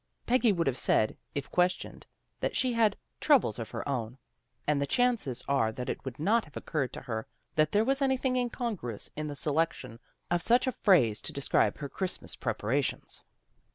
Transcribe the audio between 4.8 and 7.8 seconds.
the chances are that it would not have occurred to her that